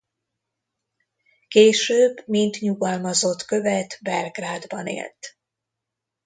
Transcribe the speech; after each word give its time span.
Később 1.47 2.21
mint 2.25 2.59
nyugalmazott 2.59 3.43
követ 3.45 3.99
Belgrádban 4.01 4.87
élt. 4.87 5.37